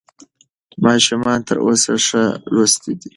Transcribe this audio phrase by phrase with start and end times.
[0.85, 3.09] ماشومان تر اوسه ښه لوستي دي.